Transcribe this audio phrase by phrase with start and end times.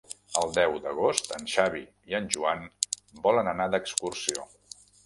[0.43, 2.67] El deu d'agost en Xavi i en Joan
[3.29, 4.53] volen anar d'excursió.